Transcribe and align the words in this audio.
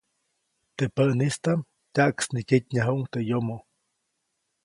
Teʼ 0.75 0.91
päʼnistaʼm 0.95 1.59
tyaʼksniketnyajuʼuŋ 1.93 3.01
teʼ 3.11 3.25
yomo. 3.29 3.57